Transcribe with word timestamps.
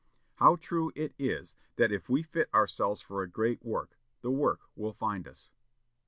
How 0.37 0.55
true 0.55 0.91
it 0.95 1.13
is 1.19 1.55
that 1.75 1.91
if 1.91 2.09
we 2.09 2.23
fit 2.23 2.51
ourselves 2.55 3.01
for 3.01 3.21
a 3.21 3.29
great 3.29 3.61
work, 3.63 3.99
the 4.23 4.31
work 4.31 4.61
will 4.75 4.93
find 4.93 5.27
us. 5.27 5.51